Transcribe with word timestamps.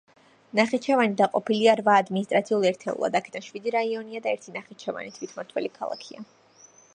ნახიჩევანი 0.59 1.17
დაყოფილია 1.19 1.75
რვა 1.79 1.97
ადმინისტრაციულ 2.03 2.65
ერთეულად: 2.69 3.19
აქედან 3.21 3.45
შვიდი 3.49 3.75
რაიონია 3.77 4.23
და 4.25 4.33
ერთი, 4.39 4.55
ნახიჩევანი, 4.57 5.15
თვითმმართველი 5.19 5.73
ქალაქია. 5.79 6.27